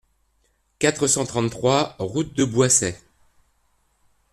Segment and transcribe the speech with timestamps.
[0.79, 2.97] quatre cent trente-trois route de Boissey